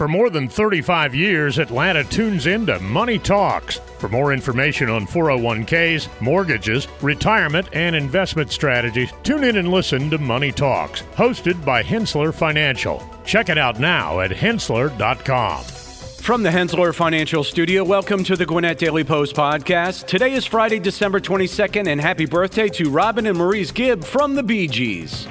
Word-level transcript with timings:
For 0.00 0.08
more 0.08 0.30
than 0.30 0.48
35 0.48 1.14
years, 1.14 1.58
Atlanta 1.58 2.02
tunes 2.02 2.46
into 2.46 2.80
Money 2.80 3.18
Talks. 3.18 3.80
For 3.98 4.08
more 4.08 4.32
information 4.32 4.88
on 4.88 5.06
401ks, 5.06 6.08
mortgages, 6.22 6.88
retirement, 7.02 7.68
and 7.74 7.94
investment 7.94 8.50
strategies, 8.50 9.12
tune 9.24 9.44
in 9.44 9.58
and 9.58 9.68
listen 9.68 10.08
to 10.08 10.16
Money 10.16 10.52
Talks, 10.52 11.02
hosted 11.16 11.62
by 11.66 11.82
Henssler 11.82 12.32
Financial. 12.32 13.06
Check 13.26 13.50
it 13.50 13.58
out 13.58 13.78
now 13.78 14.20
at 14.20 14.30
henssler.com. 14.30 15.64
From 15.64 16.42
the 16.44 16.48
Henssler 16.48 16.94
Financial 16.94 17.44
Studio, 17.44 17.84
welcome 17.84 18.24
to 18.24 18.36
the 18.36 18.46
Gwinnett 18.46 18.78
Daily 18.78 19.04
Post 19.04 19.36
podcast. 19.36 20.06
Today 20.06 20.32
is 20.32 20.46
Friday, 20.46 20.78
December 20.78 21.20
22nd, 21.20 21.88
and 21.88 22.00
happy 22.00 22.24
birthday 22.24 22.70
to 22.70 22.88
Robin 22.88 23.26
and 23.26 23.36
Maurice 23.36 23.70
Gibb 23.70 24.02
from 24.04 24.34
the 24.34 24.42
Bee 24.42 24.66
Gees. 24.66 25.28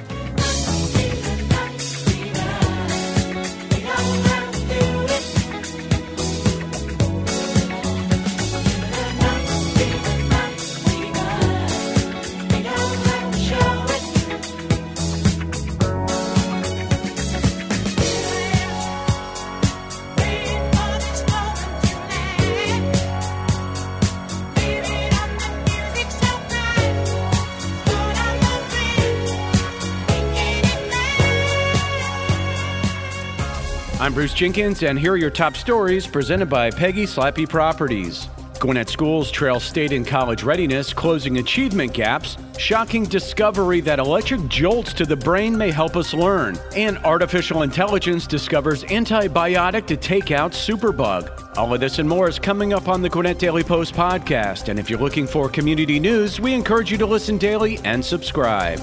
I'm 34.00 34.14
Bruce 34.14 34.32
Jenkins, 34.32 34.82
and 34.82 34.98
here 34.98 35.12
are 35.12 35.18
your 35.18 35.28
top 35.28 35.54
stories 35.54 36.06
presented 36.06 36.48
by 36.48 36.70
Peggy 36.70 37.04
Slappy 37.04 37.46
Properties. 37.46 38.28
Gwinnett 38.58 38.88
Schools 38.88 39.30
trail 39.30 39.60
state 39.60 39.92
and 39.92 40.06
college 40.06 40.42
readiness, 40.42 40.94
closing 40.94 41.36
achievement 41.36 41.92
gaps, 41.92 42.38
shocking 42.58 43.04
discovery 43.04 43.82
that 43.82 43.98
electric 43.98 44.48
jolts 44.48 44.94
to 44.94 45.04
the 45.04 45.16
brain 45.16 45.54
may 45.54 45.70
help 45.70 45.96
us 45.96 46.14
learn, 46.14 46.58
and 46.74 46.96
artificial 47.00 47.60
intelligence 47.60 48.26
discovers 48.26 48.84
antibiotic 48.84 49.86
to 49.86 49.98
take 49.98 50.30
out 50.30 50.52
superbug. 50.52 51.58
All 51.58 51.74
of 51.74 51.80
this 51.80 51.98
and 51.98 52.08
more 52.08 52.26
is 52.26 52.38
coming 52.38 52.72
up 52.72 52.88
on 52.88 53.02
the 53.02 53.10
Gwinnett 53.10 53.38
Daily 53.38 53.62
Post 53.62 53.92
podcast, 53.92 54.70
and 54.70 54.78
if 54.78 54.88
you're 54.88 54.98
looking 54.98 55.26
for 55.26 55.50
community 55.50 56.00
news, 56.00 56.40
we 56.40 56.54
encourage 56.54 56.90
you 56.90 56.96
to 56.96 57.06
listen 57.06 57.36
daily 57.36 57.78
and 57.84 58.02
subscribe. 58.02 58.80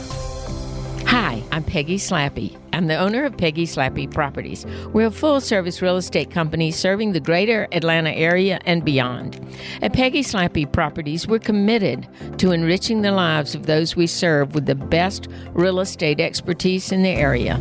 Hi, 1.08 1.42
I'm 1.52 1.64
Peggy 1.64 1.98
Slappy. 1.98 2.56
I'm 2.78 2.86
the 2.86 2.96
owner 2.96 3.26
of 3.26 3.36
Peggy 3.36 3.66
Slappy 3.66 4.06
Properties. 4.06 4.64
We're 4.94 5.08
a 5.08 5.12
full 5.12 5.42
service 5.42 5.82
real 5.82 5.98
estate 5.98 6.30
company 6.30 6.70
serving 6.70 7.14
the 7.14 7.20
greater 7.20 7.68
Atlanta 7.72 8.12
area 8.12 8.60
and 8.68 8.86
beyond. 8.86 9.44
At 9.82 9.94
Peggy 9.94 10.22
Slappy 10.22 10.72
Properties, 10.72 11.28
we're 11.28 11.40
committed 11.40 12.08
to 12.38 12.52
enriching 12.52 13.02
the 13.02 13.14
lives 13.14 13.56
of 13.56 13.66
those 13.66 13.96
we 13.96 14.06
serve 14.06 14.54
with 14.54 14.68
the 14.68 14.76
best 14.76 15.28
real 15.54 15.80
estate 15.80 16.20
expertise 16.20 16.92
in 16.92 17.02
the 17.02 17.10
area. 17.10 17.60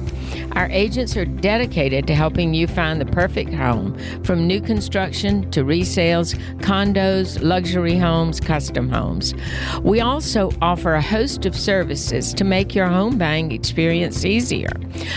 Our 0.53 0.69
agents 0.70 1.17
are 1.17 1.25
dedicated 1.25 2.06
to 2.09 2.14
helping 2.14 2.53
you 2.53 2.67
find 2.67 3.00
the 3.00 3.06
perfect 3.06 3.55
home 3.55 3.97
from 4.22 4.47
new 4.47 4.61
construction 4.61 5.50
to 5.53 5.64
resales, 5.64 6.34
condos, 6.61 7.42
luxury 7.42 7.97
homes, 7.97 8.39
custom 8.39 8.91
homes. 8.91 9.34
We 9.81 10.00
also 10.00 10.50
offer 10.61 10.92
a 10.92 11.00
host 11.00 11.47
of 11.47 11.56
services 11.56 12.34
to 12.34 12.44
make 12.44 12.75
your 12.75 12.89
home 12.89 13.17
buying 13.17 13.50
experience 13.53 14.22
easier 14.27 14.72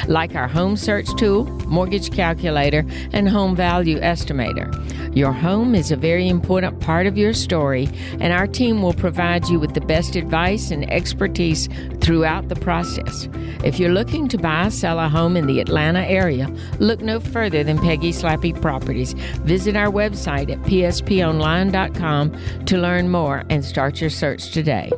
like 0.07 0.35
our 0.35 0.47
home 0.47 0.77
search 0.77 1.07
tool, 1.17 1.45
mortgage 1.67 2.11
calculator, 2.11 2.85
and 3.13 3.27
home 3.27 3.55
value 3.55 3.99
estimator. 3.99 4.69
Your 5.15 5.31
home 5.31 5.73
is 5.73 5.91
a 5.91 5.95
very 5.95 6.29
important 6.29 6.79
part 6.79 7.07
of 7.07 7.17
your 7.17 7.33
story, 7.33 7.89
and 8.19 8.31
our 8.31 8.47
team 8.47 8.81
will 8.81 8.93
provide 8.93 9.47
you 9.47 9.59
with 9.59 9.73
the 9.73 9.81
best 9.81 10.15
advice 10.15 10.71
and 10.71 10.89
expertise 10.91 11.67
throughout 12.01 12.49
the 12.49 12.55
process. 12.55 13.27
If 13.63 13.79
you're 13.79 13.89
looking 13.89 14.27
to 14.29 14.37
buy 14.37 14.67
or 14.67 14.71
sell 14.71 14.99
a 14.99 15.07
home 15.07 15.37
in 15.37 15.47
the 15.47 15.59
Atlanta 15.59 16.01
area, 16.01 16.47
look 16.79 17.01
no 17.01 17.19
further 17.19 17.63
than 17.63 17.79
Peggy 17.79 18.11
Slappy 18.11 18.59
Properties. 18.61 19.13
Visit 19.43 19.75
our 19.75 19.91
website 19.91 20.51
at 20.51 20.59
psponline.com 20.63 22.65
to 22.65 22.77
learn 22.77 23.09
more 23.09 23.43
and 23.49 23.63
start 23.63 24.01
your 24.01 24.09
search 24.09 24.51
today. 24.51 24.91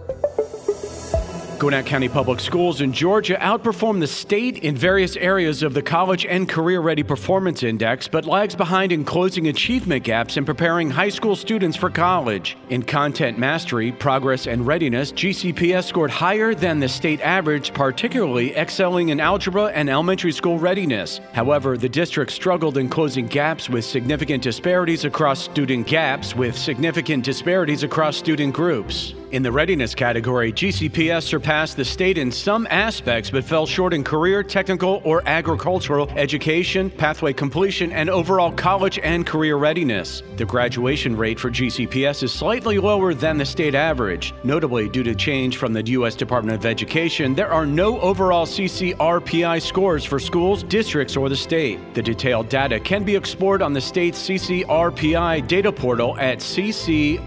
Gwinnett 1.61 1.85
County 1.85 2.09
Public 2.09 2.39
Schools 2.39 2.81
in 2.81 2.91
Georgia 2.91 3.35
outperformed 3.35 3.99
the 3.99 4.07
state 4.07 4.57
in 4.63 4.75
various 4.75 5.15
areas 5.15 5.61
of 5.61 5.75
the 5.75 5.81
College 5.83 6.25
and 6.25 6.49
Career 6.49 6.79
Ready 6.79 7.03
Performance 7.03 7.61
Index, 7.61 8.07
but 8.07 8.25
lags 8.25 8.55
behind 8.55 8.91
in 8.91 9.05
closing 9.05 9.47
achievement 9.47 10.03
gaps 10.03 10.37
and 10.37 10.45
preparing 10.47 10.89
high 10.89 11.09
school 11.09 11.35
students 11.35 11.77
for 11.77 11.91
college. 11.91 12.57
In 12.69 12.81
content 12.81 13.37
mastery, 13.37 13.91
progress, 13.91 14.47
and 14.47 14.65
readiness, 14.65 15.11
GCPS 15.11 15.83
scored 15.83 16.09
higher 16.09 16.55
than 16.55 16.79
the 16.79 16.89
state 16.89 17.21
average, 17.21 17.75
particularly 17.75 18.55
excelling 18.55 19.09
in 19.09 19.19
algebra 19.19 19.65
and 19.65 19.87
elementary 19.87 20.31
school 20.31 20.57
readiness. 20.57 21.19
However, 21.31 21.77
the 21.77 21.89
district 21.89 22.31
struggled 22.31 22.79
in 22.79 22.89
closing 22.89 23.27
gaps 23.27 23.69
with 23.69 23.85
significant 23.85 24.41
disparities 24.41 25.05
across 25.05 25.39
student 25.39 25.85
gaps 25.85 26.35
with 26.35 26.57
significant 26.57 27.23
disparities 27.23 27.83
across 27.83 28.17
student 28.17 28.51
groups. 28.55 29.13
In 29.31 29.43
the 29.43 29.51
readiness 29.51 29.95
category, 29.95 30.51
GCPS 30.51 31.23
surpassed 31.23 31.77
the 31.77 31.85
state 31.85 32.17
in 32.17 32.33
some 32.33 32.67
aspects 32.69 33.29
but 33.29 33.45
fell 33.45 33.65
short 33.65 33.93
in 33.93 34.03
career, 34.03 34.43
technical, 34.43 35.01
or 35.05 35.25
agricultural 35.25 36.09
education, 36.17 36.89
pathway 36.89 37.31
completion, 37.31 37.93
and 37.93 38.09
overall 38.09 38.51
college 38.51 38.99
and 38.99 39.25
career 39.25 39.55
readiness. 39.55 40.21
The 40.35 40.43
graduation 40.43 41.15
rate 41.15 41.39
for 41.39 41.49
GCPS 41.49 42.23
is 42.23 42.33
slightly 42.33 42.77
lower 42.77 43.13
than 43.13 43.37
the 43.37 43.45
state 43.45 43.73
average. 43.73 44.33
Notably, 44.43 44.89
due 44.89 45.03
to 45.03 45.15
change 45.15 45.55
from 45.55 45.71
the 45.71 45.85
U.S. 45.91 46.15
Department 46.15 46.57
of 46.57 46.65
Education, 46.65 47.33
there 47.33 47.53
are 47.53 47.65
no 47.65 48.01
overall 48.01 48.45
CCRPI 48.45 49.61
scores 49.61 50.03
for 50.03 50.19
schools, 50.19 50.61
districts, 50.63 51.15
or 51.15 51.29
the 51.29 51.37
state. 51.37 51.93
The 51.93 52.01
detailed 52.01 52.49
data 52.49 52.81
can 52.81 53.05
be 53.05 53.15
explored 53.15 53.61
on 53.61 53.71
the 53.71 53.79
state's 53.79 54.27
CCRPI 54.27 55.47
data 55.47 55.71
portal 55.71 56.17
at 56.19 56.39
ccrpi.gad 56.39 57.21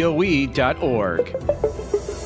doe.org. 0.00 1.34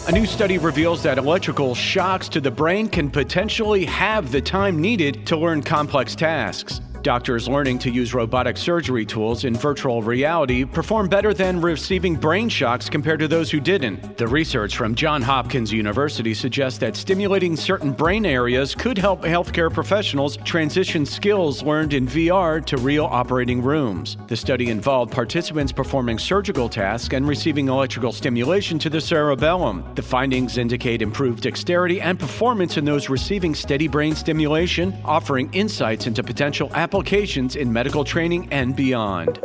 A 0.09 0.13
new 0.13 0.25
study 0.25 0.57
reveals 0.57 1.03
that 1.03 1.19
electrical 1.19 1.75
shocks 1.75 2.29
to 2.31 2.41
the 2.41 2.51
brain 2.51 2.89
can 2.89 3.11
potentially 3.11 3.85
have 3.85 4.33
the 4.33 4.41
time 4.41 4.81
needed 4.81 5.27
to 5.27 5.37
learn 5.37 5.63
complex 5.63 6.15
tasks. 6.15 6.81
Doctors 7.03 7.49
learning 7.49 7.79
to 7.81 7.91
use 7.91 8.13
robotic 8.13 8.57
surgery 8.57 9.07
tools 9.07 9.45
in 9.45 9.55
virtual 9.55 10.03
reality 10.03 10.65
perform 10.65 11.09
better 11.09 11.33
than 11.33 11.61
receiving 11.61 12.17
brain 12.17 12.49
shocks 12.49 12.91
compared 12.91 13.21
to 13.21 13.29
those 13.29 13.51
who 13.51 13.61
didn't. 13.61 14.17
The 14.17 14.27
research 14.27 14.77
from 14.77 14.95
Johns 14.97 15.25
Hopkins 15.25 15.73
University 15.73 16.35
suggests 16.35 16.79
that 16.81 16.97
stimulating 16.97 17.57
certain 17.57 17.93
brain 17.93 18.27
areas 18.27 18.75
could 18.75 18.99
help 18.99 19.23
healthcare 19.23 19.73
professionals 19.73 20.37
transition 20.39 21.07
skills 21.07 21.63
learned 21.63 21.95
in 21.95 22.07
VR 22.07 22.65
to 22.67 22.77
real 22.79 23.05
operating 23.05 23.63
rooms. 23.63 24.17
The 24.27 24.37
study 24.37 24.69
involved 24.69 25.13
participants 25.13 25.71
performing 25.71 26.19
surgical 26.19 26.69
tasks 26.69 27.15
and 27.15 27.29
receiving 27.29 27.69
electrical 27.69 28.13
stimulation 28.13 28.79
to 28.81 28.91
the 28.91 29.01
cerebellum. 29.01 29.85
The 29.95 30.03
findings 30.03 30.59
indicate 30.59 31.01
improved 31.01 31.45
dexterity 31.45 32.01
and 32.01 32.19
performance 32.19 32.77
in 32.77 32.85
those 32.85 33.09
receiving 33.09 33.55
steady 33.55 33.87
brain 33.87 34.17
stimulation, 34.17 34.97
offering 35.05 35.49
insights 35.53 36.07
into 36.09 36.25
potential 36.25 36.71
applications 36.75 36.88
applications 36.89 37.55
in 37.55 37.71
medical 37.71 38.03
training 38.03 38.49
and 38.51 38.75
beyond. 38.75 39.39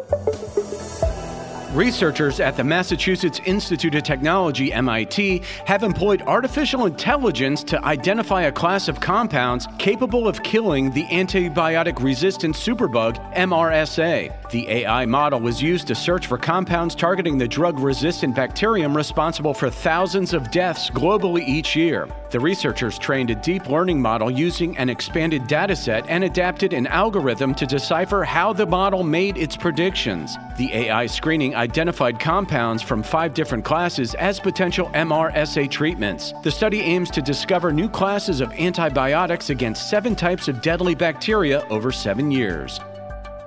Researchers 1.73 2.39
at 2.39 2.55
the 2.55 2.63
Massachusetts 2.63 3.41
Institute 3.45 3.95
of 3.95 4.03
Technology, 4.03 4.71
MIT, 4.71 5.41
have 5.65 5.81
employed 5.81 6.21
artificial 6.27 6.85
intelligence 6.85 7.63
to 7.63 7.83
identify 7.83 8.43
a 8.43 8.51
class 8.51 8.87
of 8.87 8.99
compounds 8.99 9.67
capable 9.79 10.27
of 10.27 10.43
killing 10.43 10.91
the 10.91 11.05
antibiotic 11.05 11.99
resistant 12.03 12.53
superbug, 12.53 13.17
MRSA. 13.33 14.51
The 14.51 14.69
AI 14.69 15.07
model 15.07 15.39
was 15.39 15.63
used 15.63 15.87
to 15.87 15.95
search 15.95 16.27
for 16.27 16.37
compounds 16.37 16.93
targeting 16.93 17.39
the 17.39 17.47
drug 17.47 17.79
resistant 17.79 18.35
bacterium 18.35 18.95
responsible 18.95 19.55
for 19.55 19.71
thousands 19.71 20.35
of 20.35 20.51
deaths 20.51 20.91
globally 20.91 21.41
each 21.47 21.75
year. 21.75 22.07
The 22.29 22.39
researchers 22.39 22.99
trained 22.99 23.31
a 23.31 23.35
deep 23.35 23.67
learning 23.67 23.99
model 23.99 24.29
using 24.29 24.77
an 24.77 24.89
expanded 24.89 25.43
dataset 25.43 26.05
and 26.07 26.23
adapted 26.23 26.73
an 26.73 26.85
algorithm 26.85 27.55
to 27.55 27.65
decipher 27.65 28.23
how 28.23 28.53
the 28.53 28.65
model 28.67 29.01
made 29.03 29.37
its 29.37 29.57
predictions. 29.57 30.37
The 30.57 30.71
AI 30.73 31.07
screening 31.07 31.55
identified 31.63 32.19
compounds 32.19 32.83
from 32.83 33.01
five 33.01 33.33
different 33.33 33.63
classes 33.63 34.15
as 34.15 34.37
potential 34.37 34.89
MRSA 34.89 35.71
treatments. 35.71 36.33
The 36.43 36.51
study 36.51 36.81
aims 36.81 37.09
to 37.11 37.21
discover 37.21 37.71
new 37.71 37.87
classes 37.87 38.41
of 38.41 38.51
antibiotics 38.51 39.49
against 39.49 39.89
seven 39.89 40.13
types 40.13 40.49
of 40.49 40.61
deadly 40.61 40.93
bacteria 40.93 41.65
over 41.69 41.89
seven 41.89 42.31
years. 42.31 42.81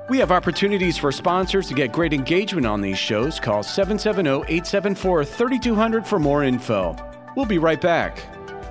We 0.09 0.17
have 0.19 0.33
opportunities 0.33 0.97
for 0.97 1.13
sponsors 1.13 1.69
to 1.69 1.75
get 1.75 1.93
great 1.93 2.15
engagement 2.15 2.67
on 2.67 2.81
these 2.81 2.99
shows. 2.99 3.39
Call 3.39 3.63
770 3.63 4.51
874 4.51 5.25
3200 5.25 6.07
for 6.07 6.19
more 6.19 6.43
info. 6.43 6.97
We'll 7.37 7.45
be 7.45 7.59
right 7.59 7.81
back. 7.81 8.23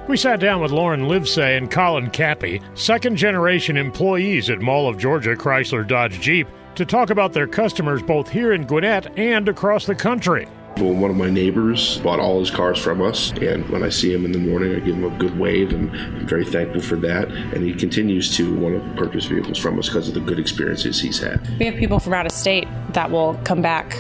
We 0.08 0.18
sat 0.18 0.40
down 0.40 0.60
with 0.62 0.72
Lauren 0.72 1.02
Livesay 1.02 1.58
and 1.58 1.70
Colin 1.70 2.10
Cappy, 2.10 2.62
second 2.74 3.16
generation 3.16 3.78
employees 3.78 4.50
at 4.50 4.60
Mall 4.62 4.90
of 4.90 4.98
Georgia 4.98 5.36
Chrysler 5.36 5.88
Dodge 5.88 6.20
Jeep, 6.20 6.48
to 6.76 6.86
talk 6.86 7.10
about 7.10 7.34
their 7.34 7.48
customers 7.48 8.02
both 8.02 8.30
here 8.30 8.54
in 8.54 8.66
Gwinnett 8.66 9.18
and 9.18 9.48
across 9.48 9.86
the 9.86 9.96
country. 9.96 10.48
Well, 10.78 10.94
one 10.94 11.10
of 11.10 11.16
my 11.16 11.30
neighbors 11.30 12.00
bought 12.00 12.20
all 12.20 12.40
his 12.40 12.52
cars 12.52 12.78
from 12.78 13.02
us, 13.02 13.32
and 13.32 13.68
when 13.70 13.82
I 13.82 13.88
see 13.88 14.14
him 14.14 14.26
in 14.26 14.34
the 14.34 14.40
morning, 14.40 14.76
I 14.76 14.80
give 14.80 14.96
him 14.96 15.06
a 15.06 15.18
good 15.18 15.40
wave, 15.40 15.72
and 15.72 15.90
I'm 15.90 16.28
very 16.28 16.44
thankful 16.44 16.82
for 16.82 16.98
that. 16.98 17.30
And 17.30 17.64
he 17.64 17.74
continues 17.74 18.36
to 18.36 18.54
want 18.58 18.76
to 18.76 19.02
purchase 19.02 19.26
vehicles 19.26 19.58
from 19.58 19.80
us 19.80 19.88
because 19.88 20.10
of 20.10 20.16
the 20.16 20.20
good 20.20 20.38
experiences 20.38 21.00
he's 21.00 21.18
had. 21.18 21.48
We 21.60 21.66
have 21.68 21.76
people 21.76 22.00
from 22.00 22.14
out 22.14 22.26
of 22.26 22.34
state 22.34 22.68
that 22.90 23.10
will 23.10 23.40
come 23.46 23.62
back 23.62 23.98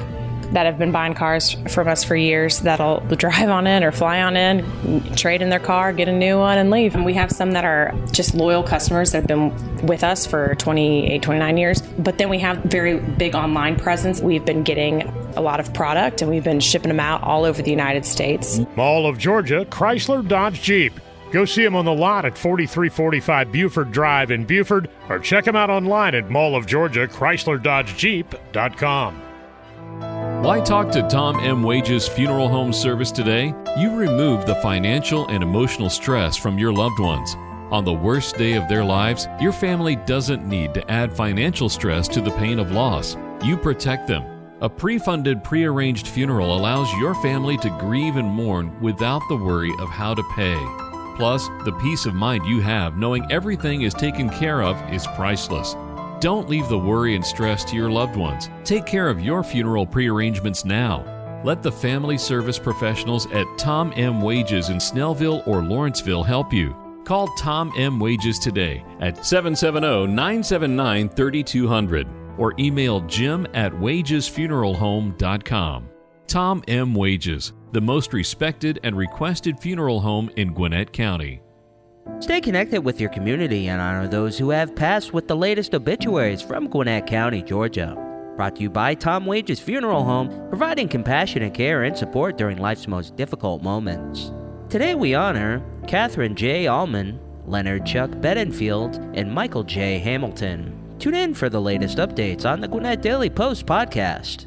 that 0.53 0.65
have 0.65 0.77
been 0.77 0.92
buying 0.92 1.13
cars 1.13 1.56
from 1.69 1.88
us 1.88 2.03
for 2.03 2.15
years 2.15 2.59
that'll 2.59 3.00
drive 3.15 3.50
on 3.50 3.68
in 3.68 3.83
or 3.83 3.92
fly 3.92 4.21
on 4.21 4.36
in, 4.38 5.03
trade 5.15 5.42
in 5.42 5.50
their 5.50 5.59
car, 5.59 5.94
get 5.94 6.07
a 6.07 6.12
new 6.12 6.38
one, 6.38 6.57
and 6.57 6.69
leave. 6.69 6.95
And 6.95 7.06
we 7.06 7.13
have 7.13 7.31
some 7.31 7.51
that 7.51 7.65
are 7.65 7.94
just 8.12 8.33
loyal 8.36 8.63
customers 8.63 9.12
that 9.12 9.19
have 9.19 9.27
been 9.27 9.86
with 9.86 10.03
us 10.03 10.25
for 10.25 10.56
28, 10.56 11.21
29 11.21 11.57
years. 11.57 11.81
But 11.81 12.18
then 12.18 12.30
we 12.30 12.39
have 12.39 12.57
very 12.63 13.00
big 13.00 13.36
online 13.36 13.75
presence. 13.77 14.21
We've 14.21 14.45
been 14.45 14.63
getting 14.63 15.03
a 15.36 15.42
lot 15.42 15.59
of 15.59 15.74
product 15.74 16.21
and 16.21 16.31
we've 16.31 16.44
been 16.44 16.59
shipping 16.59 16.89
them 16.89 17.00
out 17.00 17.21
all 17.24 17.45
over 17.45 17.62
the 17.62 17.71
United 17.71 18.06
States. 18.06 18.59
Mall 18.75 19.07
of 19.07 19.18
Georgia, 19.18 19.65
Chrysler 19.65 20.27
Dodge 20.27 20.62
Jeep. 20.62 20.94
Go 21.31 21.44
see 21.44 21.63
them 21.63 21.75
on 21.75 21.86
the 21.86 21.94
lot 21.94 22.25
at 22.25 22.38
4345 22.38 23.51
Buford 23.51 23.92
Drive 23.92 24.31
in 24.31 24.45
Buford 24.45 24.89
or 25.09 25.19
check 25.19 25.44
them 25.44 25.56
out 25.56 25.69
online 25.69 26.15
at 26.15 26.30
Mall 26.30 26.56
of 26.56 26.65
Georgia, 26.65 27.07
Chrysler 27.07 27.62
Dodge 27.62 27.97
Jeep.com. 27.97 29.25
Why 30.45 30.62
talk 30.62 30.92
to 30.92 31.01
Tom 31.07 31.39
M. 31.39 31.63
Wages 31.63 32.07
Funeral 32.07 32.47
Home 32.47 32.71
Service 32.71 33.09
today? 33.09 33.47
You 33.80 33.95
remove 33.95 34.45
the 34.45 34.53
financial 34.62 35.27
and 35.30 35.42
emotional 35.42 35.89
stress 35.89 36.38
from 36.38 36.59
your 36.59 36.71
loved 36.71 37.00
ones. 37.00 37.33
On 37.71 37.83
the 37.83 37.92
worst 37.92 38.38
day 38.38 38.53
of 38.53 38.69
their 38.69 38.83
lives, 38.86 39.27
your 39.42 39.51
family 39.51 39.95
doesn't 39.95 40.47
need 40.47 40.75
to 40.75 40.92
add 40.92 41.12
financial 41.12 41.68
stress 41.68 42.07
to 42.09 42.21
the 42.21 42.30
pain 42.33 42.59
of 42.59 42.71
loss. 42.71 43.18
You 43.44 43.57
protect 43.57 44.07
them. 44.07 44.24
A 44.62 44.69
pre 44.69 45.00
funded, 45.00 45.44
pre 45.44 45.65
arranged 45.65 46.09
funeral 46.09 46.56
allows 46.56 46.94
your 47.00 47.15
family 47.24 47.57
to 47.57 47.77
grieve 47.80 48.18
and 48.18 48.30
mourn 48.30 48.80
without 48.80 49.24
the 49.30 49.38
worry 49.38 49.74
of 49.80 49.89
how 49.89 50.13
to 50.13 50.24
pay. 50.36 50.63
Plus, 51.15 51.47
the 51.63 51.75
peace 51.81 52.06
of 52.06 52.13
mind 52.13 52.45
you 52.45 52.62
have 52.62 52.97
knowing 52.97 53.25
everything 53.31 53.81
is 53.81 53.95
taken 53.95 54.30
care 54.30 54.62
of 54.62 54.80
is 54.94 55.07
priceless. 55.15 55.75
Don't 56.19 56.50
leave 56.50 56.67
the 56.69 56.77
worry 56.77 57.15
and 57.15 57.25
stress 57.25 57.63
to 57.65 57.75
your 57.75 57.89
loved 57.89 58.15
ones. 58.15 58.50
Take 58.63 58.85
care 58.85 59.09
of 59.09 59.21
your 59.21 59.44
funeral 59.44 59.85
prearrangements 59.85 60.63
now. 60.65 61.12
Let 61.44 61.62
the 61.62 61.71
family 61.71 62.17
service 62.17 62.57
professionals 62.57 63.27
at 63.31 63.45
Tom 63.57 63.94
M. 63.95 64.21
Wages 64.21 64.69
in 64.69 64.77
Snellville 64.77 65.47
or 65.47 65.63
Lawrenceville 65.63 66.23
help 66.23 66.51
you. 66.51 66.75
Call 67.03 67.27
Tom 67.38 67.71
M. 67.77 68.00
Wages 68.00 68.39
today 68.39 68.83
at 69.00 69.23
770 69.25 70.07
979 70.07 71.09
3200 71.09 72.07
or 72.38 72.53
email 72.57 73.01
jim 73.01 73.45
at 73.53 73.71
wagesfuneralhome.com. 73.73 75.89
Tom 76.27 76.63
M. 76.68 76.95
Wages, 76.95 77.53
the 77.71 77.81
most 77.81 78.13
respected 78.13 78.79
and 78.83 78.97
requested 78.97 79.59
funeral 79.59 80.01
home 80.01 80.31
in 80.35 80.53
Gwinnett 80.53 80.91
County. 80.91 81.41
Stay 82.19 82.40
connected 82.40 82.81
with 82.81 83.02
your 83.02 83.10
community 83.10 83.68
and 83.68 83.81
honor 83.81 84.07
those 84.07 84.38
who 84.38 84.50
have 84.50 84.75
passed 84.75 85.13
with 85.13 85.28
the 85.28 85.36
latest 85.36 85.75
obituaries 85.75 86.42
from 86.42 86.68
Gwinnett 86.68 87.07
County, 87.07 87.42
Georgia. 87.42 87.96
Brought 88.36 88.56
to 88.56 88.63
you 88.63 88.69
by 88.69 88.96
Tom 88.96 89.25
Wages 89.25 89.60
Funeral 89.60 90.04
Home, 90.04 90.30
providing 90.50 90.88
compassionate 90.88 91.54
care 91.54 91.84
and 91.84 91.98
support 91.98 92.38
during 92.38 92.57
life's 92.57 92.88
most 92.88 93.16
difficult 93.16 93.62
moments. 93.63 94.31
Today 94.69 94.96
we 94.96 95.13
honor 95.13 95.63
Catherine 95.88 96.36
J. 96.36 96.68
Allman, 96.68 97.19
Leonard 97.46 97.86
Chuck 97.86 98.10
Bedenfield, 98.12 98.96
and 99.16 99.31
Michael 99.31 99.63
J. 99.63 100.00
Hamilton. 100.00 100.74
Tune 101.00 101.16
in 101.16 101.34
for 101.34 101.50
the 101.50 101.62
latest 101.62 101.98
updates 101.98 102.46
on 102.46 102.62
the 102.62 102.68
Gwinnett 102.68 103.02
Daily 103.02 103.30
Post 103.30 103.66
podcast. 103.66 104.46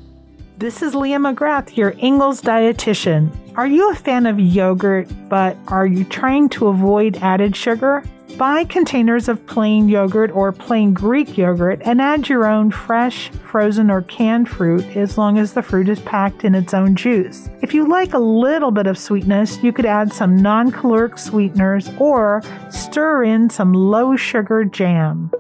This 0.59 0.83
is 0.83 0.93
Leah 0.93 1.19
McGrath, 1.19 1.77
your 1.77 1.95
Ingles 1.99 2.43
dietitian. 2.43 3.31
Are 3.57 3.69
you 3.69 3.93
a 3.93 3.95
fan 3.95 4.27
of 4.27 4.41
yogurt, 4.41 5.09
but 5.29 5.57
are 5.69 5.87
you 5.87 6.03
trying 6.03 6.49
to 6.49 6.67
avoid 6.67 7.19
added 7.19 7.55
sugar? 7.55 8.03
Buy 8.37 8.65
containers 8.65 9.29
of 9.29 9.47
plain 9.47 9.89
yogurt 9.89 10.33
or 10.33 10.51
plain 10.51 10.93
Greek 10.93 11.39
yogurt 11.39 11.81
and 11.85 12.01
add 12.01 12.29
your 12.29 12.45
own 12.45 12.73
fresh, 12.73 13.31
frozen, 13.31 13.89
or 13.89 14.03
canned 14.03 14.49
fruit 14.49 14.85
as 14.97 15.17
long 15.17 15.39
as 15.39 15.53
the 15.53 15.63
fruit 15.63 15.89
is 15.89 16.01
packed 16.01 16.43
in 16.43 16.57
its 16.57 16.75
own 16.75 16.97
juice. 16.97 17.49
If 17.63 17.73
you 17.73 17.87
like 17.87 18.13
a 18.13 18.19
little 18.19 18.73
bit 18.73 18.89
of 18.89 18.99
sweetness, 18.99 19.63
you 19.63 19.73
could 19.73 19.87
add 19.87 20.13
some 20.13 20.35
non 20.35 20.73
caloric 20.73 21.19
sweeteners 21.19 21.89
or 22.01 22.43
stir 22.69 23.23
in 23.23 23.49
some 23.49 23.73
low 23.73 24.17
sugar 24.17 24.65
jam. 24.65 25.31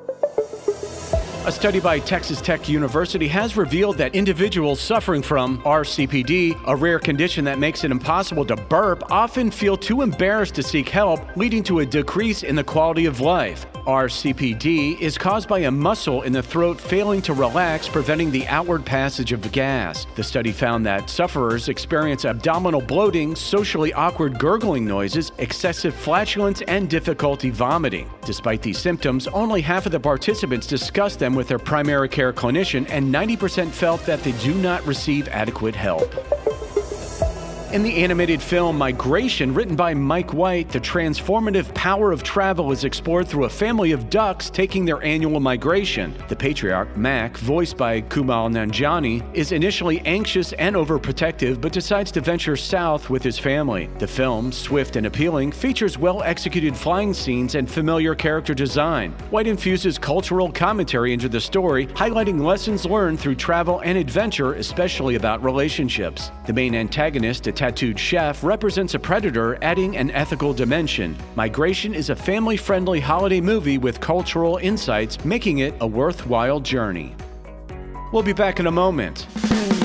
A 1.49 1.51
study 1.51 1.81
by 1.81 1.99
Texas 1.99 2.43
Tech 2.43 2.69
University 2.69 3.27
has 3.27 3.57
revealed 3.57 3.97
that 3.97 4.15
individuals 4.15 4.79
suffering 4.79 5.23
from 5.23 5.63
RCPD, 5.63 6.61
a 6.67 6.77
rare 6.77 6.99
condition 6.99 7.43
that 7.47 7.59
makes 7.59 7.85
it 7.85 7.91
impossible 7.91 8.45
to 8.45 8.55
burp, 8.55 9.11
often 9.11 9.51
feel 9.51 9.75
too 9.75 10.03
embarrassed 10.03 10.55
to 10.57 10.63
seek 10.63 10.91
help, 10.91 11.21
leading 11.39 11.63
to 11.63 11.79
a 11.79 11.87
decrease 11.87 12.43
in 12.43 12.55
the 12.55 12.63
quality 12.63 13.07
of 13.07 13.21
life. 13.21 13.65
RCPD 13.89 15.01
is 15.01 15.17
caused 15.17 15.49
by 15.49 15.61
a 15.61 15.71
muscle 15.71 16.21
in 16.21 16.31
the 16.35 16.43
throat 16.43 16.79
failing 16.79 17.23
to 17.23 17.33
relax, 17.33 17.89
preventing 17.89 18.31
the 18.31 18.47
outward 18.49 18.85
passage 18.85 19.33
of 19.33 19.51
gas. 19.51 20.07
The 20.15 20.23
study 20.23 20.53
found 20.53 20.85
that 20.85 21.09
sufferers 21.09 21.71
experience 21.71 22.27
abdominal 22.27 22.83
bloating, 22.83 23.35
socially 23.35 23.95
awkward 23.95 24.39
gurgling 24.39 24.85
noises, 24.85 25.33
excessive 25.39 25.95
flatulence, 25.95 26.61
and 26.69 26.91
difficulty 26.91 27.49
vomiting. 27.49 28.11
Despite 28.27 28.61
these 28.61 28.77
symptoms, 28.77 29.27
only 29.29 29.63
half 29.63 29.87
of 29.87 29.93
the 29.93 30.01
participants 30.01 30.67
discussed 30.67 31.19
them 31.19 31.35
with 31.35 31.49
their 31.49 31.59
primary 31.59 32.11
care 32.11 32.35
clinician, 32.35 32.87
and 32.91 33.11
90% 33.11 33.71
felt 33.71 34.05
that 34.05 34.23
they 34.23 34.33
do 34.33 34.53
not 34.53 34.87
receive 34.87 35.29
adequate 35.29 35.75
help. 35.75 36.15
In 37.71 37.83
the 37.83 37.97
animated 37.97 38.41
film 38.41 38.79
Migration, 38.79 39.53
written 39.53 39.77
by 39.77 39.93
Mike 39.93 40.33
White, 40.33 40.71
the 40.71 40.81
transformative 40.81 41.73
power 41.75 42.13
of 42.13 42.23
travel 42.23 42.73
is 42.73 42.85
explored 42.85 43.29
through 43.29 43.45
a 43.45 43.51
family 43.51 43.93
of 43.93 44.09
ducks 44.09 44.49
taking 44.49 44.87
their 44.87 45.03
annual 45.05 45.39
migration. 45.39 46.15
The 46.29 46.37
patriarch, 46.37 46.97
Mac, 46.97 47.37
voiced 47.37 47.77
by 47.77 48.01
Kumail 48.01 48.51
Nanjiani, 48.51 49.23
is 49.35 49.53
initially 49.53 50.01
anxious 50.07 50.55
and 50.55 50.77
overprotective 50.77 51.61
but 51.61 51.75
decides 51.75 52.11
to 52.13 52.23
venture 52.23 52.57
south 52.57 53.11
with 53.11 53.23
his 53.23 53.39
family. 53.39 53.91
The 53.99 54.07
film, 54.07 54.51
swift 54.51 54.97
and 54.97 55.05
appealing, 55.05 55.53
features 55.53 55.99
well 55.99 56.23
executed 56.23 56.75
flying 56.75 57.13
scenes 57.13 57.55
and 57.55 57.71
familiar 57.71 58.15
character 58.15 58.55
design. 58.55 59.13
White 59.29 59.47
infuses 59.47 59.99
cultural 59.99 60.51
commentary 60.51 61.13
into 61.13 61.29
the 61.29 61.41
story, 61.41 61.87
highlighting 61.89 62.41
lessons 62.41 62.87
learned 62.87 63.21
through 63.21 63.35
travel 63.35 63.81
and 63.81 63.99
adventure, 63.99 64.55
especially 64.55 65.17
about 65.17 65.45
relationships. 65.45 66.31
The 66.47 66.55
main 66.55 66.75
antagonist, 66.75 67.47
tattooed 67.59 67.99
chef 67.99 68.45
represents 68.45 68.95
a 68.95 68.99
predator, 69.01 69.59
adding 69.63 69.97
an 69.97 70.13
ethical 70.13 70.55
dimension. 70.55 71.17
Migration 71.35 71.93
is 71.93 72.09
a 72.09 72.15
family 72.15 72.57
friendly 72.57 73.01
holiday 73.01 73.41
movie 73.41 73.79
with 73.79 74.01
cultural 74.01 74.59
insights, 74.59 75.25
making 75.25 75.59
it 75.59 75.75
a 75.81 75.87
worthwhile 75.87 76.61
journey. 76.61 77.17
We'll 78.13 78.23
be 78.23 78.33
back 78.33 78.61
in 78.61 78.69
a 78.69 78.71
moment. 78.71 79.27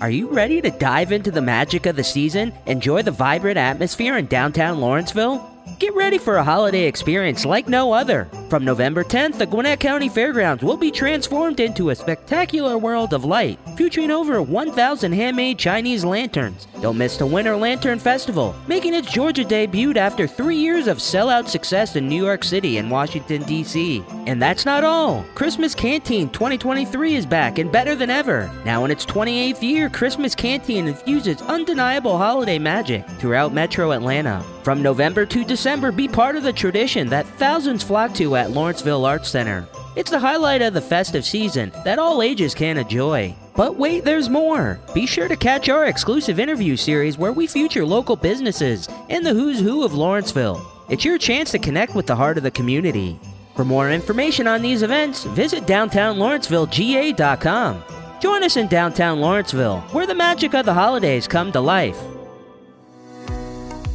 Are 0.00 0.08
you 0.08 0.28
ready 0.32 0.62
to 0.62 0.70
dive 0.70 1.12
into 1.12 1.30
the 1.30 1.42
magic 1.42 1.84
of 1.84 1.94
the 1.94 2.02
season? 2.02 2.54
Enjoy 2.64 3.02
the 3.02 3.10
vibrant 3.10 3.58
atmosphere 3.58 4.16
in 4.16 4.28
downtown 4.28 4.80
Lawrenceville? 4.80 5.46
Get 5.78 5.94
ready 5.94 6.18
for 6.18 6.36
a 6.36 6.44
holiday 6.44 6.86
experience 6.86 7.44
like 7.44 7.68
no 7.68 7.92
other. 7.92 8.28
From 8.48 8.64
November 8.64 9.04
10th, 9.04 9.38
the 9.38 9.46
Gwinnett 9.46 9.80
County 9.80 10.08
Fairgrounds 10.08 10.62
will 10.62 10.76
be 10.76 10.90
transformed 10.90 11.60
into 11.60 11.90
a 11.90 11.94
spectacular 11.94 12.76
world 12.76 13.14
of 13.14 13.24
light, 13.24 13.58
featuring 13.76 14.10
over 14.10 14.42
1,000 14.42 15.12
handmade 15.12 15.58
Chinese 15.58 16.04
lanterns. 16.04 16.66
Don't 16.80 16.98
miss 16.98 17.16
the 17.16 17.26
Winter 17.26 17.56
Lantern 17.56 17.98
Festival, 17.98 18.54
making 18.66 18.94
its 18.94 19.10
Georgia 19.12 19.44
debut 19.44 19.94
after 19.94 20.26
three 20.26 20.56
years 20.56 20.86
of 20.86 20.98
sellout 20.98 21.46
success 21.48 21.96
in 21.96 22.08
New 22.08 22.24
York 22.24 22.42
City 22.42 22.78
and 22.78 22.90
Washington, 22.90 23.42
D.C. 23.44 24.02
And 24.26 24.40
that's 24.40 24.64
not 24.64 24.82
all. 24.82 25.24
Christmas 25.34 25.74
Canteen 25.74 26.30
2023 26.30 27.14
is 27.14 27.26
back 27.26 27.58
and 27.58 27.70
better 27.70 27.94
than 27.94 28.10
ever. 28.10 28.50
Now 28.64 28.84
in 28.84 28.90
its 28.90 29.06
28th 29.06 29.62
year, 29.62 29.88
Christmas 29.88 30.34
Canteen 30.34 30.88
infuses 30.88 31.42
undeniable 31.42 32.16
holiday 32.16 32.58
magic 32.58 33.06
throughout 33.18 33.52
Metro 33.52 33.92
Atlanta. 33.92 34.44
From 34.62 34.82
November 34.82 35.24
to 35.26 35.44
December, 35.44 35.59
be 35.96 36.08
part 36.08 36.36
of 36.36 36.42
the 36.42 36.52
tradition 36.52 37.08
that 37.08 37.26
thousands 37.26 37.82
flock 37.82 38.14
to 38.14 38.36
at 38.36 38.52
Lawrenceville 38.52 39.04
Arts 39.04 39.28
Center. 39.28 39.66
It's 39.96 40.10
the 40.10 40.18
highlight 40.18 40.62
of 40.62 40.72
the 40.72 40.80
festive 40.80 41.24
season 41.24 41.72
that 41.84 41.98
all 41.98 42.22
ages 42.22 42.54
can 42.54 42.78
enjoy. 42.78 43.34
But 43.54 43.76
wait, 43.76 44.04
there's 44.04 44.28
more. 44.28 44.80
Be 44.94 45.06
sure 45.06 45.28
to 45.28 45.36
catch 45.36 45.68
our 45.68 45.86
exclusive 45.86 46.40
interview 46.40 46.76
series 46.76 47.18
where 47.18 47.32
we 47.32 47.46
feature 47.46 47.84
local 47.84 48.16
businesses 48.16 48.88
and 49.08 49.26
the 49.26 49.34
who's 49.34 49.60
who 49.60 49.84
of 49.84 49.92
Lawrenceville. 49.92 50.64
It's 50.88 51.04
your 51.04 51.18
chance 51.18 51.50
to 51.50 51.58
connect 51.58 51.94
with 51.94 52.06
the 52.06 52.16
heart 52.16 52.38
of 52.38 52.42
the 52.42 52.50
community. 52.50 53.20
For 53.54 53.64
more 53.64 53.90
information 53.90 54.46
on 54.46 54.62
these 54.62 54.82
events, 54.82 55.24
visit 55.24 55.64
downtownlawrencevillega.com. 55.64 57.84
Join 58.20 58.44
us 58.44 58.56
in 58.56 58.68
downtown 58.68 59.20
Lawrenceville, 59.20 59.80
where 59.92 60.06
the 60.06 60.14
magic 60.14 60.54
of 60.54 60.64
the 60.64 60.74
holidays 60.74 61.26
come 61.26 61.52
to 61.52 61.60
life. 61.60 61.98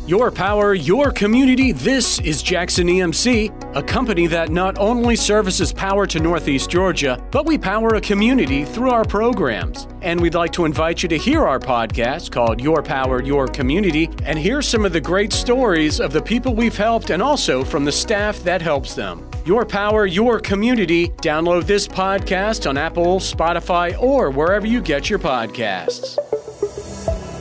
Your 0.08 0.30
power, 0.30 0.76
your 0.76 1.12
community. 1.12 1.72
This 1.72 2.20
is 2.20 2.44
Jackson 2.44 2.86
EMC, 2.86 3.76
a 3.76 3.82
company 3.82 4.28
that 4.28 4.52
not 4.52 4.78
only 4.78 5.16
services 5.16 5.74
power 5.74 6.06
to 6.06 6.20
Northeast 6.20 6.70
Georgia, 6.70 7.20
but 7.32 7.48
we 7.48 7.58
power 7.58 7.96
a 7.96 8.02
community 8.02 8.66
through 8.66 8.92
our 8.92 9.04
programs. 9.04 9.88
And 10.04 10.22
we'd 10.22 10.36
like 10.36 10.52
to 10.54 10.66
invite 10.66 11.02
you 11.02 11.10
to 11.10 11.18
hear 11.18 11.48
our 11.48 11.58
podcast 11.58 12.32
called 12.32 12.62
Your 12.62 12.84
Power, 12.84 13.24
Your 13.24 13.48
Community, 13.48 14.08
and 14.26 14.38
hear 14.38 14.62
some 14.62 14.86
of 14.86 14.94
the 14.94 15.02
great 15.02 15.34
stories 15.34 16.00
of 16.00 16.14
the 16.14 16.22
people 16.22 16.54
we've 16.54 16.78
helped 16.78 17.10
and 17.10 17.20
also 17.20 17.64
from 17.64 17.84
the 17.84 17.92
staff 17.92 18.38
that 18.44 18.62
helps 18.62 18.94
them. 18.94 19.28
Your 19.44 19.66
Power, 19.66 20.06
Your 20.06 20.40
Community. 20.40 21.10
Download 21.24 21.64
this 21.66 21.88
podcast 21.88 22.70
on 22.70 22.78
Apple, 22.78 23.20
Spotify, 23.20 24.00
or 24.00 24.30
wherever 24.30 24.68
you 24.68 24.82
get 24.82 25.10
your 25.10 25.18
podcasts. 25.18 26.20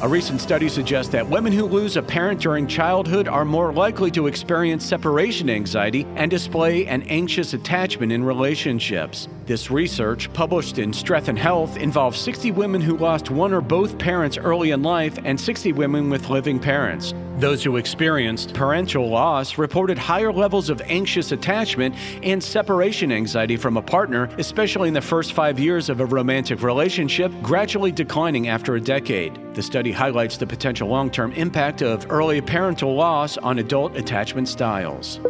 A 0.05 0.07
recent 0.07 0.39
study 0.43 0.69
suggests 0.69 1.11
that 1.13 1.27
women 1.27 1.51
who 1.51 1.65
lose 1.65 1.97
a 1.97 2.03
parent 2.03 2.39
during 2.39 2.67
childhood 2.67 3.27
are 3.27 3.43
more 3.43 3.73
likely 3.73 4.11
to 4.11 4.27
experience 4.27 4.85
separation 4.85 5.49
anxiety 5.49 6.05
and 6.17 6.31
display 6.31 6.87
an 6.89 7.05
anxious 7.05 7.55
attachment 7.55 8.13
in 8.13 8.23
relationships. 8.23 9.29
This 9.47 9.71
research, 9.71 10.33
published 10.33 10.79
in 10.79 10.91
Strength 10.91 11.29
and 11.29 11.39
Health, 11.39 11.77
involves 11.77 12.19
60 12.19 12.53
women 12.53 12.81
who 12.81 12.97
lost 12.97 13.31
one 13.31 13.53
or 13.53 13.61
both 13.61 13.99
parents 13.99 14.39
early 14.39 14.71
in 14.71 14.83
life 14.83 15.19
and 15.23 15.39
60 15.39 15.73
women 15.75 16.09
with 16.09 16.31
living 16.31 16.59
parents. 16.59 17.13
Those 17.37 17.63
who 17.63 17.77
experienced 17.77 18.55
parental 18.55 19.07
loss 19.07 19.59
reported 19.59 19.99
higher 19.99 20.33
levels 20.33 20.71
of 20.71 20.81
anxious 20.87 21.31
attachment 21.31 21.95
and 22.23 22.43
separation 22.43 23.13
anxiety 23.13 23.59
from 23.59 23.77
a 23.77 23.83
partner, 23.83 24.31
especially 24.39 24.89
in 24.89 24.95
the 24.95 25.03
first 25.03 25.35
five 25.35 25.59
years 25.59 25.91
of 25.91 26.01
a 26.01 26.07
romantic 26.07 26.63
relationship, 26.63 27.31
gradually 27.43 27.93
declining 27.93 28.49
after 28.49 28.77
a 28.77 28.81
decade. 28.81 29.39
The 29.55 29.63
study 29.63 29.93
highlights 29.93 30.39
the 30.39 30.47
potential 30.47 30.89
long 30.89 31.11
term 31.11 31.33
impact 31.33 31.83
of 31.83 32.11
early 32.11 32.41
parental 32.41 32.95
loss 32.95 33.37
on 33.37 33.59
adult 33.59 33.95
attachment 33.95 34.49
styles. 34.49 35.21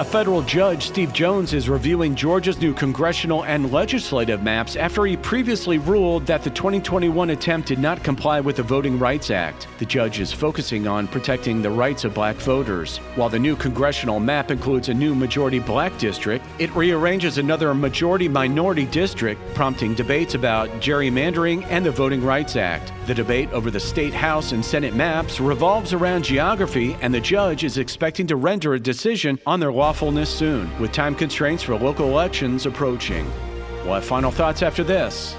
A 0.00 0.04
federal 0.04 0.42
judge, 0.42 0.88
Steve 0.88 1.12
Jones, 1.12 1.52
is 1.54 1.68
reviewing 1.68 2.16
Georgia's 2.16 2.60
new 2.60 2.74
congressional 2.74 3.44
and 3.44 3.70
legislative 3.70 4.42
maps 4.42 4.74
after 4.74 5.06
he 5.06 5.16
previously 5.16 5.78
ruled 5.78 6.26
that 6.26 6.42
the 6.42 6.50
2021 6.50 7.30
attempt 7.30 7.68
did 7.68 7.78
not 7.78 8.02
comply 8.02 8.40
with 8.40 8.56
the 8.56 8.62
Voting 8.64 8.98
Rights 8.98 9.30
Act. 9.30 9.68
The 9.78 9.86
judge 9.86 10.18
is 10.18 10.32
focusing 10.32 10.88
on 10.88 11.06
protecting 11.06 11.62
the 11.62 11.70
rights 11.70 12.02
of 12.02 12.12
black 12.12 12.34
voters. 12.34 12.96
While 13.14 13.28
the 13.28 13.38
new 13.38 13.54
congressional 13.54 14.18
map 14.18 14.50
includes 14.50 14.88
a 14.88 14.94
new 14.94 15.14
majority 15.14 15.60
black 15.60 15.96
district, 15.96 16.44
it 16.58 16.74
rearranges 16.74 17.38
another 17.38 17.72
majority 17.72 18.26
minority 18.26 18.86
district, 18.86 19.40
prompting 19.54 19.94
debates 19.94 20.34
about 20.34 20.70
gerrymandering 20.80 21.64
and 21.66 21.86
the 21.86 21.92
Voting 21.92 22.24
Rights 22.24 22.56
Act. 22.56 22.92
The 23.06 23.14
debate 23.14 23.50
over 23.52 23.70
the 23.70 23.80
state 23.80 24.14
House 24.14 24.52
and 24.52 24.64
Senate 24.64 24.94
maps 24.94 25.38
revolves 25.38 25.92
around 25.92 26.24
geography, 26.24 26.96
and 27.02 27.12
the 27.12 27.20
judge 27.20 27.62
is 27.62 27.76
expecting 27.76 28.26
to 28.28 28.36
render 28.36 28.74
a 28.74 28.80
decision 28.80 29.38
on 29.44 29.60
their 29.60 29.72
lawfulness 29.72 30.30
soon, 30.30 30.70
with 30.80 30.90
time 30.92 31.14
constraints 31.14 31.62
for 31.62 31.76
local 31.76 32.08
elections 32.08 32.64
approaching. 32.64 33.30
We'll 33.84 34.00
final 34.00 34.30
thoughts 34.30 34.62
after 34.62 34.82
this. 34.82 35.36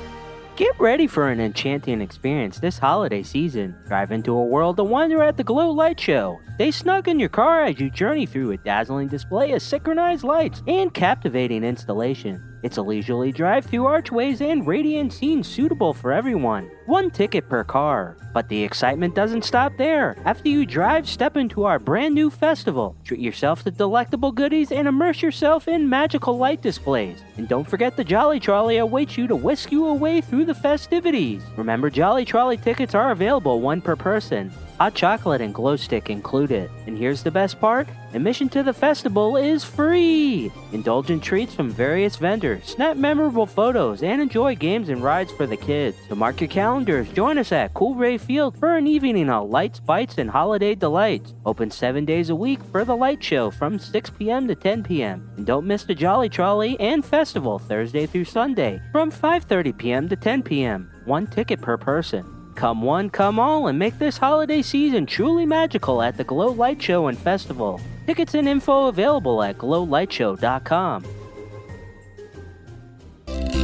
Get 0.57 0.79
ready 0.79 1.07
for 1.07 1.27
an 1.27 1.41
enchanting 1.41 2.01
experience 2.01 2.59
this 2.59 2.77
holiday 2.77 3.23
season. 3.23 3.75
Drive 3.87 4.11
into 4.11 4.37
a 4.37 4.45
world 4.45 4.79
of 4.79 4.87
wonder 4.87 5.23
at 5.23 5.35
the 5.35 5.43
Glow 5.43 5.71
Light 5.71 5.99
Show. 5.99 6.39
Stay 6.53 6.71
snug 6.71 7.07
in 7.07 7.19
your 7.19 7.29
car 7.29 7.65
as 7.65 7.79
you 7.79 7.89
journey 7.89 8.25
through 8.25 8.51
a 8.51 8.57
dazzling 8.57 9.07
display 9.07 9.51
of 9.53 9.61
synchronized 9.61 10.23
lights 10.23 10.61
and 10.67 10.93
captivating 10.93 11.63
installation. 11.63 12.41
It's 12.63 12.77
a 12.77 12.81
leisurely 12.81 13.31
drive 13.31 13.65
through 13.65 13.85
archways 13.85 14.41
and 14.41 14.65
radiant 14.65 15.13
scenes 15.13 15.47
suitable 15.47 15.93
for 15.93 16.11
everyone. 16.11 16.69
One 16.85 17.11
ticket 17.11 17.47
per 17.47 17.63
car. 17.63 18.17
But 18.33 18.49
the 18.49 18.63
excitement 18.63 19.15
doesn't 19.15 19.43
stop 19.43 19.77
there. 19.77 20.17
After 20.25 20.49
you 20.49 20.65
drive, 20.65 21.07
step 21.07 21.37
into 21.37 21.63
our 21.63 21.79
brand 21.79 22.13
new 22.15 22.29
festival. 22.29 22.95
Treat 23.03 23.19
yourself 23.19 23.63
to 23.63 23.71
delectable 23.71 24.31
goodies 24.31 24.71
and 24.71 24.87
immerse 24.87 25.21
yourself 25.21 25.67
in 25.67 25.87
magical 25.87 26.37
light 26.37 26.61
displays. 26.61 27.21
And 27.37 27.47
don't 27.47 27.67
forget 27.67 27.95
the 27.95 28.03
Jolly 28.03 28.39
Trolley 28.39 28.77
awaits 28.77 29.17
you 29.17 29.27
to 29.27 29.35
whisk 29.35 29.71
you 29.71 29.85
away 29.87 30.21
through 30.21 30.45
the 30.45 30.55
festivities. 30.55 31.43
Remember, 31.57 31.89
Jolly 31.89 32.25
Trolley 32.25 32.57
tickets 32.57 32.95
are 32.95 33.11
available 33.11 33.61
one 33.61 33.81
per 33.81 33.95
person. 33.95 34.51
Hot 34.77 34.93
chocolate 34.93 35.39
and 35.39 35.53
glow 35.53 35.77
stick 35.77 36.09
included. 36.09 36.69
And 36.85 36.97
here's 36.97 37.23
the 37.23 37.31
best 37.31 37.61
part 37.61 37.87
admission 38.13 38.49
to 38.49 38.61
the 38.61 38.73
festival 38.73 39.37
is 39.37 39.63
free! 39.63 40.51
Indulge 40.73 41.11
in 41.11 41.21
treats 41.21 41.53
from 41.53 41.69
various 41.69 42.17
vendors, 42.17 42.65
snap 42.65 42.97
memorable 42.97 43.45
photos, 43.45 44.03
and 44.03 44.21
enjoy 44.21 44.55
games 44.55 44.89
and 44.89 45.01
rides 45.01 45.31
for 45.31 45.47
the 45.47 45.55
kids. 45.55 45.97
So 46.09 46.15
mark 46.15 46.41
your 46.41 46.49
calendars, 46.49 47.07
join 47.09 47.37
us 47.37 47.53
at 47.53 47.73
Coolray 47.73 48.19
Field 48.19 48.57
for 48.57 48.75
an 48.75 48.85
evening 48.85 49.29
of 49.29 49.49
lights, 49.49 49.79
bites, 49.79 50.17
and 50.17 50.29
holiday 50.29 50.75
delights. 50.75 51.33
Open 51.45 51.71
seven 51.71 52.03
days 52.03 52.29
a 52.29 52.35
week 52.35 52.61
for 52.71 52.83
the 52.83 52.95
light 52.95 53.23
show 53.23 53.51
from 53.51 53.79
6 53.79 54.09
p.m. 54.11 54.45
to 54.47 54.55
10 54.55 54.83
p.m. 54.83 55.29
And 55.37 55.45
don't 55.45 55.67
miss 55.67 55.85
the 55.85 55.95
Jolly 55.95 56.27
Trolley 56.27 56.77
and 56.81 57.03
Festival 57.03 57.59
Thursday 57.59 58.05
through 58.05 58.25
Sunday 58.25 58.81
from 58.91 59.09
5.30 59.09 59.77
p.m. 59.77 60.09
to 60.09 60.17
10 60.17 60.43
p.m. 60.43 60.91
One 61.05 61.27
ticket 61.27 61.61
per 61.61 61.77
person. 61.77 62.34
Come 62.55 62.81
one, 62.81 63.09
come 63.09 63.39
all, 63.39 63.67
and 63.67 63.77
make 63.77 63.99
this 63.99 64.17
holiday 64.17 64.61
season 64.61 65.05
truly 65.05 65.45
magical 65.45 66.01
at 66.01 66.17
the 66.17 66.23
Glow 66.23 66.47
Light 66.47 66.81
Show 66.81 67.07
and 67.07 67.17
Festival. 67.17 67.79
Tickets 68.07 68.33
and 68.33 68.47
info 68.47 68.87
available 68.87 69.43
at 69.43 69.57
glowlightshow.com. 69.57 71.05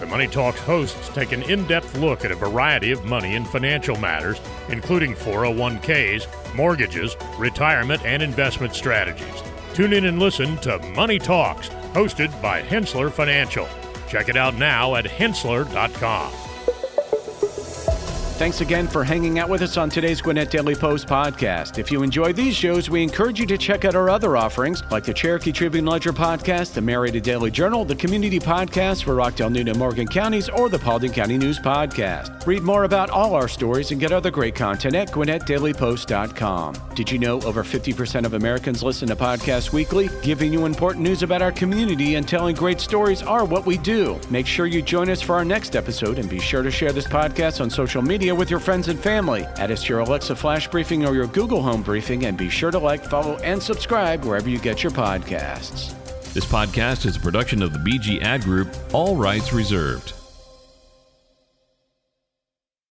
The 0.00 0.06
Money 0.06 0.28
Talks 0.28 0.60
hosts 0.60 1.08
take 1.08 1.32
an 1.32 1.42
in 1.42 1.66
depth 1.66 1.96
look 1.96 2.24
at 2.24 2.30
a 2.30 2.36
variety 2.36 2.92
of 2.92 3.04
money 3.04 3.34
and 3.34 3.46
financial 3.48 3.96
matters, 3.96 4.40
including 4.68 5.14
401ks, 5.14 6.54
mortgages, 6.54 7.16
retirement, 7.36 8.04
and 8.04 8.22
investment 8.22 8.74
strategies. 8.74 9.42
Tune 9.74 9.92
in 9.92 10.04
and 10.04 10.20
listen 10.20 10.56
to 10.58 10.78
Money 10.94 11.18
Talks, 11.18 11.68
hosted 11.94 12.30
by 12.40 12.62
Henssler 12.62 13.10
Financial. 13.10 13.68
Check 14.08 14.28
it 14.28 14.36
out 14.36 14.54
now 14.54 14.94
at 14.94 15.04
henssler.com. 15.04 16.47
Thanks 18.38 18.60
again 18.60 18.86
for 18.86 19.02
hanging 19.02 19.40
out 19.40 19.48
with 19.48 19.62
us 19.62 19.76
on 19.76 19.90
today's 19.90 20.22
Gwinnett 20.22 20.48
Daily 20.48 20.76
Post 20.76 21.08
podcast. 21.08 21.76
If 21.76 21.90
you 21.90 22.04
enjoy 22.04 22.32
these 22.32 22.54
shows, 22.54 22.88
we 22.88 23.02
encourage 23.02 23.40
you 23.40 23.46
to 23.46 23.58
check 23.58 23.84
out 23.84 23.96
our 23.96 24.08
other 24.08 24.36
offerings 24.36 24.84
like 24.92 25.02
the 25.02 25.12
Cherokee 25.12 25.50
Tribune 25.50 25.84
Ledger 25.84 26.12
podcast, 26.12 26.72
the 26.72 26.80
Marietta 26.80 27.20
Daily 27.20 27.50
Journal, 27.50 27.84
the 27.84 27.96
Community 27.96 28.38
Podcast 28.38 29.02
for 29.02 29.16
Rockdale, 29.16 29.50
Newton, 29.50 29.70
and 29.70 29.78
Morgan 29.80 30.06
counties, 30.06 30.48
or 30.48 30.68
the 30.68 30.78
Paulding 30.78 31.10
County 31.10 31.36
News 31.36 31.58
Podcast. 31.58 32.46
Read 32.46 32.62
more 32.62 32.84
about 32.84 33.10
all 33.10 33.34
our 33.34 33.48
stories 33.48 33.90
and 33.90 33.98
get 33.98 34.12
other 34.12 34.30
great 34.30 34.54
content 34.54 34.94
at 34.94 35.10
GwinnettDailyPost.com. 35.10 36.76
Did 36.94 37.10
you 37.10 37.18
know 37.18 37.42
over 37.42 37.64
50% 37.64 38.24
of 38.24 38.34
Americans 38.34 38.84
listen 38.84 39.08
to 39.08 39.16
podcasts 39.16 39.72
weekly? 39.72 40.10
Giving 40.22 40.52
you 40.52 40.64
important 40.64 41.02
news 41.02 41.24
about 41.24 41.42
our 41.42 41.50
community 41.50 42.14
and 42.14 42.28
telling 42.28 42.54
great 42.54 42.80
stories 42.80 43.20
are 43.20 43.44
what 43.44 43.66
we 43.66 43.78
do. 43.78 44.20
Make 44.30 44.46
sure 44.46 44.66
you 44.66 44.80
join 44.80 45.10
us 45.10 45.20
for 45.20 45.34
our 45.34 45.44
next 45.44 45.74
episode 45.74 46.20
and 46.20 46.30
be 46.30 46.38
sure 46.38 46.62
to 46.62 46.70
share 46.70 46.92
this 46.92 47.08
podcast 47.08 47.60
on 47.60 47.68
social 47.68 48.00
media 48.28 48.38
with 48.38 48.50
your 48.50 48.60
friends 48.60 48.88
and 48.88 49.00
family. 49.00 49.44
Add 49.56 49.70
us 49.70 49.84
to 49.84 49.88
your 49.88 50.00
Alexa 50.00 50.36
Flash 50.36 50.68
Briefing 50.68 51.06
or 51.06 51.14
your 51.14 51.26
Google 51.28 51.62
Home 51.62 51.82
Briefing 51.82 52.26
and 52.26 52.36
be 52.36 52.50
sure 52.50 52.70
to 52.70 52.78
like, 52.78 53.02
follow, 53.02 53.36
and 53.38 53.62
subscribe 53.62 54.22
wherever 54.24 54.50
you 54.50 54.58
get 54.58 54.82
your 54.82 54.92
podcasts. 54.92 55.94
This 56.34 56.44
podcast 56.44 57.06
is 57.06 57.16
a 57.16 57.20
production 57.20 57.62
of 57.62 57.72
the 57.72 57.78
BG 57.78 58.20
Ad 58.20 58.42
Group, 58.42 58.68
all 58.92 59.16
rights 59.16 59.54
reserved. 59.54 60.12